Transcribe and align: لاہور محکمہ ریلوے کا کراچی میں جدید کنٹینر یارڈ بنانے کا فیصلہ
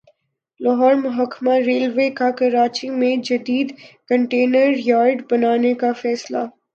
لاہور 0.59 0.93
محکمہ 0.97 1.53
ریلوے 1.65 2.09
کا 2.11 2.29
کراچی 2.37 2.89
میں 2.91 3.15
جدید 3.23 3.73
کنٹینر 4.09 4.71
یارڈ 4.77 5.21
بنانے 5.31 5.73
کا 5.75 5.91
فیصلہ 6.01 6.43